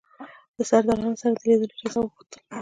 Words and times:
د 0.55 0.57
سردارانو 0.69 1.19
سره 1.21 1.33
د 1.35 1.41
لیدلو 1.47 1.75
اجازه 1.75 1.99
وغوښتل. 2.01 2.39